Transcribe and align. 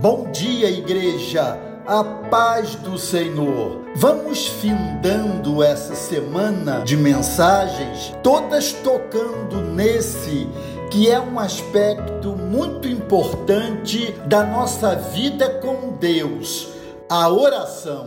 Bom 0.00 0.30
dia, 0.32 0.68
igreja, 0.70 1.58
a 1.86 2.02
paz 2.02 2.74
do 2.74 2.98
Senhor. 2.98 3.82
Vamos 3.94 4.48
findando 4.48 5.62
essa 5.62 5.94
semana 5.94 6.80
de 6.80 6.96
mensagens, 6.96 8.12
todas 8.22 8.72
tocando 8.72 9.60
nesse 9.60 10.48
que 10.90 11.10
é 11.10 11.20
um 11.20 11.38
aspecto 11.38 12.30
muito 12.30 12.88
importante 12.88 14.12
da 14.26 14.44
nossa 14.44 14.96
vida 14.96 15.48
com 15.60 15.96
Deus, 15.96 16.68
a 17.08 17.28
oração. 17.28 18.06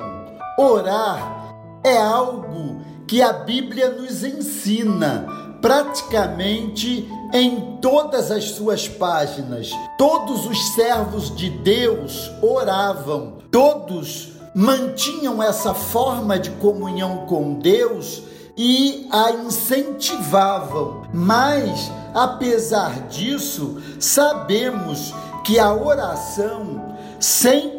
Orar 0.59 1.55
é 1.83 1.97
algo 1.97 2.81
que 3.07 3.21
a 3.21 3.31
Bíblia 3.31 3.89
nos 3.89 4.23
ensina 4.23 5.25
praticamente 5.61 7.09
em 7.33 7.77
todas 7.81 8.31
as 8.31 8.51
suas 8.51 8.87
páginas. 8.87 9.71
Todos 9.97 10.45
os 10.45 10.73
servos 10.73 11.35
de 11.35 11.49
Deus 11.49 12.31
oravam, 12.41 13.37
todos 13.51 14.29
mantinham 14.55 15.41
essa 15.41 15.73
forma 15.73 16.39
de 16.39 16.49
comunhão 16.51 17.25
com 17.27 17.53
Deus 17.55 18.23
e 18.57 19.07
a 19.11 19.31
incentivavam. 19.31 21.03
Mas, 21.13 21.91
apesar 22.13 23.07
disso, 23.07 23.81
sabemos 23.99 25.13
que 25.43 25.59
a 25.59 25.73
oração 25.73 26.95
sempre 27.19 27.76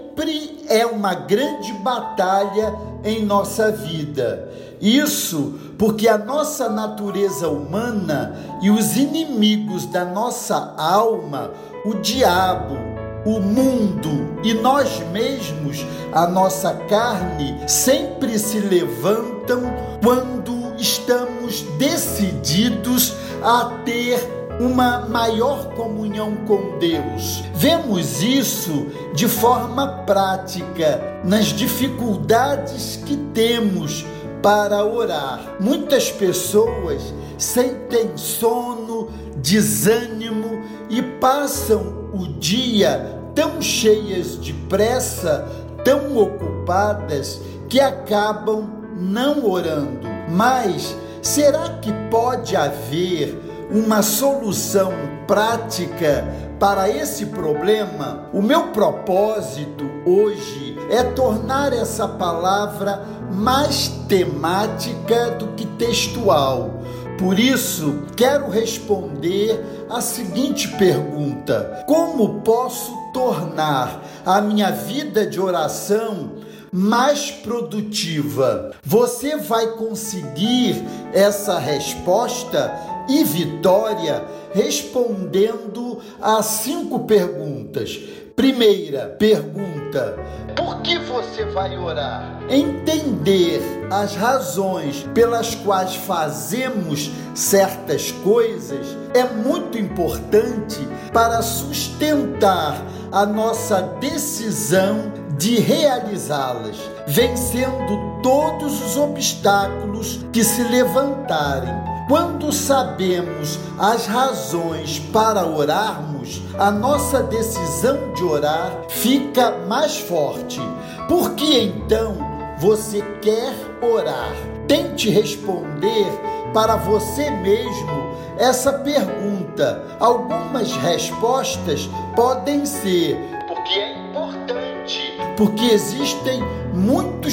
é 0.68 0.84
uma 0.86 1.14
grande 1.14 1.72
batalha 1.74 2.74
em 3.04 3.24
nossa 3.24 3.70
vida. 3.70 4.48
Isso 4.80 5.54
porque 5.78 6.08
a 6.08 6.18
nossa 6.18 6.68
natureza 6.68 7.48
humana 7.48 8.36
e 8.60 8.70
os 8.70 8.96
inimigos 8.96 9.86
da 9.86 10.04
nossa 10.04 10.74
alma, 10.76 11.52
o 11.84 11.94
diabo, 11.94 12.76
o 13.24 13.40
mundo 13.40 14.38
e 14.42 14.54
nós 14.54 15.00
mesmos, 15.12 15.84
a 16.12 16.26
nossa 16.26 16.74
carne, 16.88 17.56
sempre 17.68 18.38
se 18.38 18.60
levantam 18.60 19.62
quando 20.02 20.74
estamos 20.78 21.62
decididos 21.78 23.14
a 23.42 23.82
ter 23.84 24.37
uma 24.60 25.00
maior 25.00 25.74
comunhão 25.74 26.34
com 26.46 26.78
Deus. 26.78 27.42
Vemos 27.54 28.22
isso 28.22 28.86
de 29.14 29.28
forma 29.28 30.04
prática 30.04 31.20
nas 31.24 31.46
dificuldades 31.46 32.96
que 33.04 33.16
temos 33.32 34.04
para 34.42 34.84
orar. 34.84 35.56
Muitas 35.60 36.10
pessoas 36.10 37.12
sentem 37.36 38.16
sono, 38.16 39.10
desânimo 39.36 40.62
e 40.90 41.02
passam 41.02 42.10
o 42.12 42.26
dia 42.38 43.20
tão 43.34 43.62
cheias 43.62 44.40
de 44.40 44.52
pressa, 44.52 45.48
tão 45.84 46.16
ocupadas, 46.16 47.40
que 47.68 47.78
acabam 47.78 48.68
não 48.96 49.48
orando. 49.48 50.08
Mas 50.28 50.96
será 51.22 51.78
que 51.80 51.92
pode 52.10 52.56
haver 52.56 53.47
uma 53.70 54.02
solução 54.02 54.92
prática 55.26 56.26
para 56.58 56.88
esse 56.88 57.26
problema, 57.26 58.28
o 58.32 58.42
meu 58.42 58.68
propósito 58.68 59.88
hoje 60.04 60.76
é 60.90 61.02
tornar 61.04 61.72
essa 61.72 62.08
palavra 62.08 63.04
mais 63.32 63.88
temática 64.08 65.30
do 65.32 65.48
que 65.48 65.66
textual. 65.66 66.80
Por 67.18 67.38
isso, 67.38 68.02
quero 68.16 68.48
responder 68.48 69.86
a 69.90 70.00
seguinte 70.00 70.68
pergunta: 70.76 71.84
Como 71.86 72.40
posso 72.40 72.92
tornar 73.12 74.02
a 74.24 74.40
minha 74.40 74.70
vida 74.70 75.26
de 75.26 75.40
oração 75.40 76.32
mais 76.72 77.30
produtiva? 77.30 78.72
Você 78.82 79.36
vai 79.36 79.68
conseguir 79.72 80.82
essa 81.12 81.58
resposta 81.58 82.72
e 83.08 83.24
vitória 83.24 84.24
respondendo 84.52 85.98
a 86.20 86.42
cinco 86.42 87.00
perguntas. 87.00 87.98
Primeira 88.36 89.06
pergunta: 89.18 90.16
por 90.54 90.80
que 90.82 90.98
você 90.98 91.44
vai 91.46 91.76
orar? 91.76 92.40
Entender 92.48 93.60
as 93.90 94.14
razões 94.14 95.04
pelas 95.14 95.54
quais 95.54 95.94
fazemos 95.96 97.10
certas 97.34 98.12
coisas 98.12 98.86
é 99.14 99.24
muito 99.24 99.78
importante 99.78 100.78
para 101.12 101.42
sustentar 101.42 102.80
a 103.10 103.24
nossa 103.24 103.82
decisão 104.00 105.12
de 105.38 105.58
realizá-las, 105.60 106.76
vencendo 107.06 108.20
todos 108.22 108.84
os 108.84 108.96
obstáculos 108.96 110.20
que 110.32 110.42
se 110.42 110.62
levantarem. 110.64 111.87
Quando 112.08 112.50
sabemos 112.50 113.58
as 113.78 114.06
razões 114.06 114.98
para 114.98 115.46
orarmos, 115.46 116.40
a 116.58 116.70
nossa 116.70 117.22
decisão 117.22 118.14
de 118.14 118.24
orar 118.24 118.72
fica 118.88 119.50
mais 119.68 119.98
forte. 119.98 120.58
Por 121.06 121.34
que 121.34 121.64
então 121.64 122.16
você 122.58 123.02
quer 123.20 123.52
orar? 123.82 124.32
Tente 124.66 125.10
responder 125.10 126.06
para 126.54 126.76
você 126.76 127.30
mesmo 127.30 128.16
essa 128.38 128.72
pergunta. 128.72 129.84
Algumas 130.00 130.72
respostas 130.76 131.90
podem 132.16 132.64
ser: 132.64 133.18
porque 133.46 133.74
é 133.74 134.08
importante, 134.08 135.12
porque 135.36 135.66
existem 135.66 136.42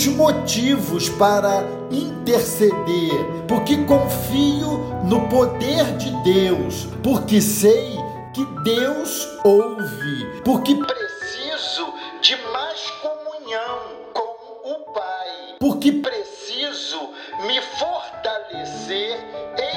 motivos 0.08 1.10
para 1.10 1.64
interceder, 1.92 3.26
porque 3.48 3.78
confio 3.86 4.78
no 5.04 5.28
poder 5.30 5.86
de 5.98 6.12
Deus, 6.24 6.88
porque 7.04 7.42
sei 7.42 7.98
que 8.34 8.46
Deus 8.64 9.28
ouve, 9.44 10.42
porque 10.44 10.76
preciso 10.76 11.94
de 12.22 12.36
mais 12.52 12.90
comunhão 13.02 13.80
com 14.14 14.72
o 14.72 14.94
Pai, 14.94 15.56
porque 15.60 15.92
preciso 15.92 17.10
me 17.48 17.62
fortalecer 17.62 19.18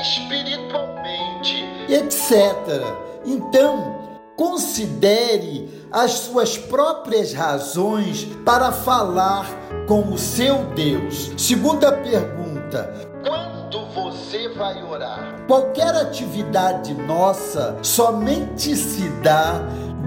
espiritualmente, 0.01 1.65
etc. 1.89 3.09
Então, 3.25 4.08
considere 4.39 5.69
as 5.91 6.13
suas 6.13 6.57
próprias 6.57 7.33
razões 7.33 8.25
para 8.45 8.71
falar 8.71 9.51
com 9.89 10.13
o 10.13 10.17
seu 10.17 10.65
Deus. 10.77 11.33
Segunda 11.37 11.91
pergunta: 11.91 12.95
quando 13.27 13.85
você 13.87 14.49
vai 14.51 14.81
orar? 14.81 15.45
Qualquer 15.49 15.93
atividade 15.93 16.95
nossa 16.95 17.77
somente 17.83 18.77
se 18.77 19.09
dá 19.23 19.61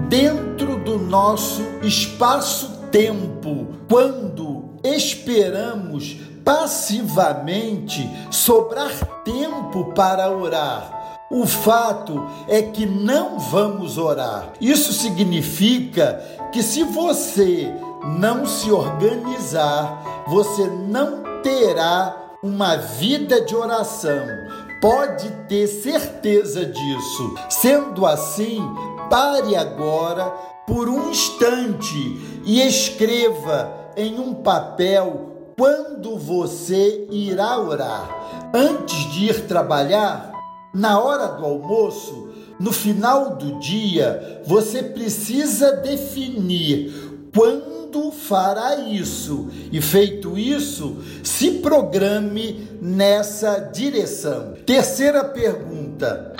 dentro 0.08 0.78
do 0.78 0.98
nosso 0.98 1.62
espaço-tempo, 1.82 3.66
quando 3.86 4.78
esperamos 4.82 6.16
passivamente 6.42 8.08
sobrar 8.30 8.92
tempo 9.24 9.92
para 9.92 10.30
orar 10.30 11.01
o 11.32 11.46
fato 11.46 12.28
é 12.46 12.60
que 12.60 12.84
não 12.84 13.38
vamos 13.38 13.96
orar. 13.96 14.52
Isso 14.60 14.92
significa 14.92 16.22
que 16.52 16.62
se 16.62 16.84
você 16.84 17.72
não 18.18 18.44
se 18.46 18.70
organizar, 18.70 20.24
você 20.28 20.66
não 20.66 21.22
terá 21.42 22.14
uma 22.42 22.76
vida 22.76 23.40
de 23.40 23.56
oração. 23.56 24.26
Pode 24.78 25.30
ter 25.48 25.66
certeza 25.68 26.66
disso. 26.66 27.34
Sendo 27.48 28.04
assim, 28.04 28.60
pare 29.08 29.56
agora 29.56 30.26
por 30.66 30.86
um 30.86 31.08
instante 31.10 32.42
e 32.44 32.60
escreva 32.60 33.72
em 33.96 34.18
um 34.18 34.34
papel 34.34 35.32
quando 35.56 36.18
você 36.18 37.06
irá 37.10 37.58
orar. 37.58 38.50
Antes 38.52 38.98
de 39.12 39.30
ir 39.30 39.46
trabalhar, 39.46 40.31
na 40.72 40.98
hora 40.98 41.26
do 41.28 41.44
almoço, 41.44 42.30
no 42.58 42.72
final 42.72 43.36
do 43.36 43.58
dia, 43.58 44.42
você 44.44 44.82
precisa 44.82 45.72
definir 45.72 46.92
quando 47.34 48.10
fará 48.12 48.76
isso. 48.76 49.48
E 49.70 49.80
feito 49.80 50.38
isso, 50.38 50.98
se 51.22 51.58
programe 51.58 52.68
nessa 52.80 53.58
direção. 53.58 54.54
Terceira 54.64 55.24
pergunta: 55.24 56.34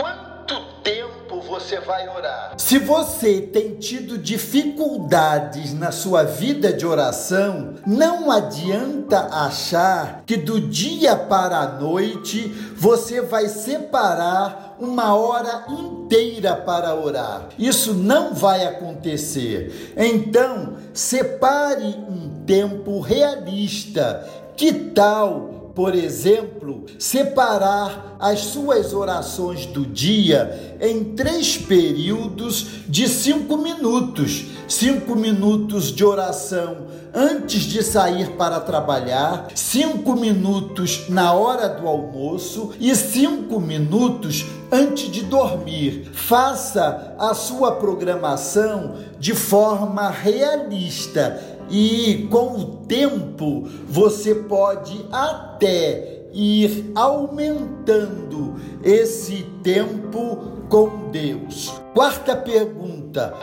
você 1.62 1.79
vai 1.81 2.09
orar. 2.09 2.55
Se 2.59 2.79
você 2.79 3.41
tem 3.41 3.76
tido 3.76 4.19
dificuldades 4.19 5.73
na 5.73 5.93
sua 5.93 6.25
vida 6.25 6.73
de 6.73 6.85
oração, 6.85 7.75
não 7.87 8.31
adianta 8.31 9.29
achar 9.31 10.23
que 10.26 10.37
do 10.37 10.61
dia 10.61 11.17
para 11.17 11.59
a 11.59 11.79
noite 11.79 12.49
você 12.76 13.20
vai 13.20 13.49
separar 13.49 14.76
uma 14.79 15.14
hora 15.14 15.64
inteira 15.69 16.56
para 16.56 16.94
orar. 16.94 17.49
Isso 17.59 17.94
não 17.94 18.35
vai 18.35 18.67
acontecer. 18.67 19.94
Então, 19.97 20.76
separe 20.93 21.85
um 21.85 22.43
tempo 22.44 23.00
realista. 23.00 24.29
Que 24.56 24.73
tal 24.73 25.62
por 25.75 25.95
exemplo, 25.95 26.85
separar 26.99 28.17
as 28.19 28.41
suas 28.41 28.93
orações 28.93 29.67
do 29.67 29.87
dia 29.87 30.77
em 30.81 31.05
três 31.05 31.57
períodos 31.57 32.67
de 32.89 33.09
cinco 33.09 33.57
minutos. 33.57 34.47
Cinco 34.69 35.15
minutos 35.15 35.93
de 35.93 36.05
oração 36.05 36.87
antes 37.15 37.63
de 37.63 37.83
sair 37.83 38.31
para 38.37 38.59
trabalhar, 38.61 39.49
cinco 39.55 40.15
minutos 40.15 41.09
na 41.09 41.35
hora 41.35 41.69
do 41.69 41.87
almoço 41.87 42.73
e 42.81 42.95
cinco 42.95 43.61
minutos 43.61 44.47
antes 44.71 45.11
de 45.11 45.23
dormir. 45.23 46.11
Faça 46.15 47.15
a 47.19 47.35
sua 47.35 47.73
programação 47.73 48.97
de 49.19 49.35
forma 49.35 50.09
realista 50.09 51.52
e 51.73 52.29
com 52.31 52.59
o 52.59 52.65
tempo 52.87 53.67
você 53.89 54.35
pode 54.35 55.07
até 55.11 56.27
ir 56.35 56.93
aumentando 56.95 58.57
esse 58.85 59.43
tempo 59.63 60.37
com 60.69 61.11
Deus. 61.11 61.73
Quarta 61.95 62.37
pergunta: 62.37 63.35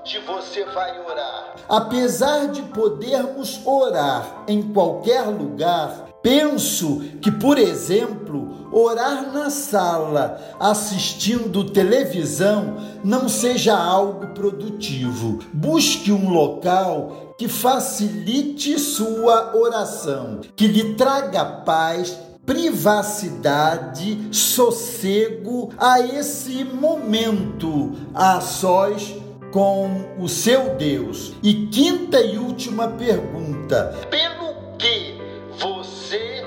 onde 0.00 0.18
você 0.20 0.64
vai 0.64 0.98
orar? 0.98 1.56
Apesar 1.68 2.48
de 2.48 2.62
podermos 2.62 3.60
orar 3.66 4.44
em 4.48 4.62
qualquer 4.62 5.22
lugar, 5.26 6.08
penso 6.22 7.00
que, 7.20 7.30
por 7.30 7.58
exemplo, 7.58 8.68
orar 8.72 9.32
na 9.32 9.50
sala 9.50 10.38
assistindo 10.58 11.70
televisão 11.70 12.76
não 13.02 13.28
seja 13.28 13.76
algo 13.76 14.28
produtivo. 14.28 15.38
Busque 15.52 16.10
um 16.12 16.30
local 16.30 17.23
que 17.36 17.48
facilite 17.48 18.78
sua 18.78 19.56
oração, 19.56 20.40
que 20.54 20.66
lhe 20.66 20.94
traga 20.94 21.44
paz, 21.44 22.18
privacidade, 22.46 24.28
sossego 24.30 25.72
a 25.78 26.00
esse 26.00 26.62
momento 26.64 27.92
a 28.14 28.40
sós 28.40 29.14
com 29.50 30.04
o 30.18 30.28
seu 30.28 30.74
Deus. 30.76 31.32
E 31.42 31.66
quinta 31.66 32.20
e 32.20 32.36
última 32.38 32.88
pergunta: 32.88 33.94
pelo 34.10 34.76
que 34.78 35.16
você 35.58 36.44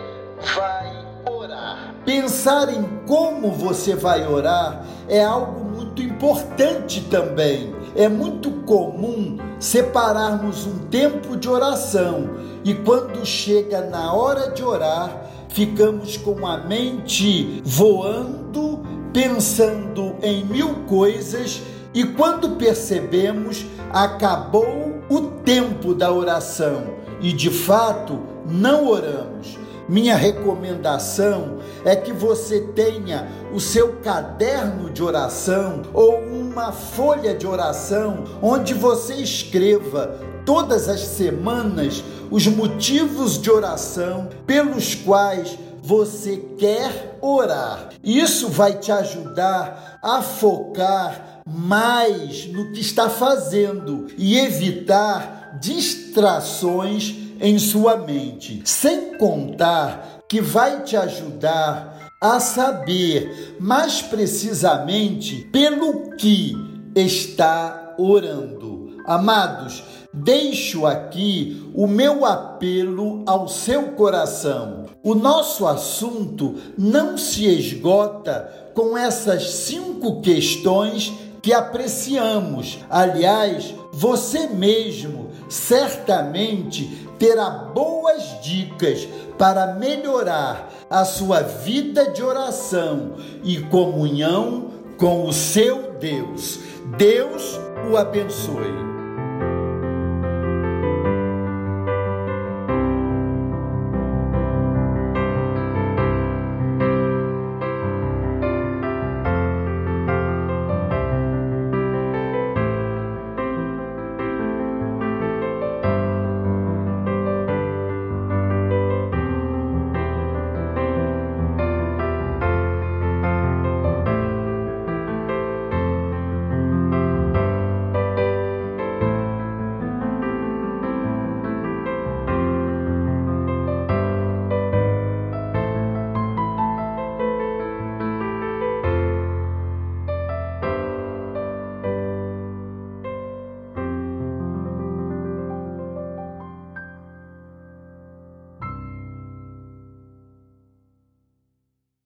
vai 0.55 1.05
orar? 1.25 1.95
Pensar 2.05 2.73
em 2.73 2.83
como 3.05 3.51
você 3.51 3.95
vai 3.95 4.27
orar 4.27 4.85
é 5.09 5.23
algo 5.23 5.63
muito 5.63 6.01
importante 6.01 7.01
também. 7.09 7.76
É 7.97 8.07
muito 8.07 8.51
comum 8.61 9.37
separarmos 9.59 10.67
um 10.67 10.77
tempo 10.87 11.35
de 11.35 11.49
oração 11.49 12.29
e 12.63 12.75
quando 12.75 13.25
chega 13.25 13.81
na 13.81 14.13
hora 14.13 14.51
de 14.51 14.63
orar, 14.63 15.27
ficamos 15.49 16.15
com 16.15 16.45
a 16.45 16.59
mente 16.59 17.59
voando, 17.65 18.83
pensando 19.11 20.15
em 20.21 20.45
mil 20.45 20.85
coisas 20.85 21.59
e 21.91 22.03
quando 22.03 22.51
percebemos, 22.51 23.65
acabou 23.89 25.01
o 25.09 25.21
tempo 25.43 25.95
da 25.95 26.11
oração 26.11 26.83
e 27.19 27.33
de 27.33 27.49
fato 27.49 28.19
não 28.45 28.89
oramos. 28.89 29.57
Minha 29.89 30.17
recomendação 30.17 31.59
é 31.85 31.95
que 31.95 32.11
você 32.11 32.59
tenha 32.59 33.27
o 33.53 33.59
seu 33.59 33.93
caderno 33.97 34.89
de 34.89 35.01
oração 35.01 35.83
ou 35.93 36.19
uma 36.19 36.73
folha 36.73 37.33
de 37.33 37.47
oração 37.47 38.25
onde 38.41 38.73
você 38.73 39.13
escreva 39.15 40.19
todas 40.45 40.89
as 40.89 41.01
semanas 41.01 42.03
os 42.29 42.47
motivos 42.47 43.41
de 43.41 43.49
oração 43.49 44.27
pelos 44.45 44.93
quais 44.93 45.57
você 45.81 46.35
quer 46.57 47.17
orar. 47.21 47.89
Isso 48.03 48.49
vai 48.49 48.73
te 48.73 48.91
ajudar 48.91 49.99
a 50.03 50.21
focar 50.21 51.41
mais 51.45 52.45
no 52.47 52.73
que 52.73 52.81
está 52.81 53.09
fazendo 53.09 54.07
e 54.17 54.37
evitar 54.37 55.57
distrações 55.61 57.26
em 57.39 57.57
sua 57.59 57.97
mente, 57.97 58.61
sem 58.65 59.17
contar 59.17 60.21
que 60.27 60.41
vai 60.41 60.83
te 60.83 60.95
ajudar 60.97 62.11
a 62.19 62.39
saber 62.39 63.55
mais 63.59 64.01
precisamente 64.01 65.47
pelo 65.51 66.15
que 66.17 66.55
está 66.95 67.95
orando. 67.97 68.97
Amados, 69.05 69.83
deixo 70.13 70.85
aqui 70.85 71.71
o 71.73 71.87
meu 71.87 72.25
apelo 72.25 73.23
ao 73.25 73.47
seu 73.47 73.91
coração. 73.93 74.85
O 75.03 75.15
nosso 75.15 75.65
assunto 75.65 76.55
não 76.77 77.17
se 77.17 77.45
esgota 77.45 78.71
com 78.73 78.97
essas 78.97 79.49
cinco 79.51 80.19
questões 80.21 81.13
que 81.41 81.53
apreciamos. 81.53 82.79
Aliás, 82.89 83.73
você 83.93 84.47
mesmo 84.47 85.26
certamente 85.49 87.07
terá 87.17 87.49
boas 87.49 88.41
dicas 88.41 89.07
para 89.37 89.73
melhorar 89.75 90.69
a 90.89 91.03
sua 91.05 91.41
vida 91.41 92.11
de 92.11 92.23
oração 92.23 93.15
e 93.43 93.59
comunhão 93.61 94.71
com 94.97 95.25
o 95.25 95.33
seu 95.33 95.93
Deus. 95.99 96.59
Deus 96.97 97.59
o 97.89 97.97
abençoe. 97.97 98.96